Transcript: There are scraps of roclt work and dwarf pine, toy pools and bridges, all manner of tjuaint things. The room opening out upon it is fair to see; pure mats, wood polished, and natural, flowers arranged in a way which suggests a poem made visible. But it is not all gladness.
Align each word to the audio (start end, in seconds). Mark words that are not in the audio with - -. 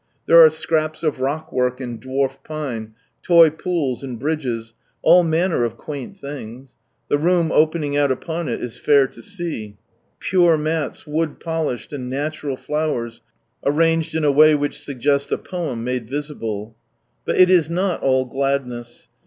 There 0.25 0.43
are 0.43 0.49
scraps 0.49 1.03
of 1.03 1.17
roclt 1.17 1.53
work 1.53 1.79
and 1.79 2.01
dwarf 2.01 2.39
pine, 2.43 2.95
toy 3.21 3.51
pools 3.51 4.03
and 4.03 4.17
bridges, 4.17 4.73
all 5.03 5.21
manner 5.21 5.63
of 5.63 5.77
tjuaint 5.77 6.17
things. 6.19 6.75
The 7.07 7.19
room 7.19 7.51
opening 7.51 7.95
out 7.95 8.09
upon 8.11 8.49
it 8.49 8.63
is 8.63 8.79
fair 8.79 9.05
to 9.05 9.21
see; 9.21 9.77
pure 10.19 10.57
mats, 10.57 11.05
wood 11.05 11.39
polished, 11.39 11.93
and 11.93 12.09
natural, 12.09 12.57
flowers 12.57 13.21
arranged 13.63 14.15
in 14.15 14.23
a 14.23 14.31
way 14.31 14.55
which 14.55 14.79
suggests 14.83 15.31
a 15.31 15.37
poem 15.37 15.83
made 15.83 16.09
visible. 16.09 16.75
But 17.23 17.35
it 17.35 17.51
is 17.51 17.69
not 17.69 18.01
all 18.01 18.25
gladness. 18.25 19.07